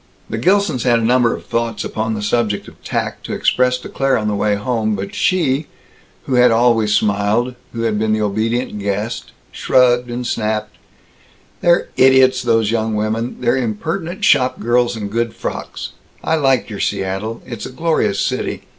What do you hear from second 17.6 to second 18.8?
a glorious city.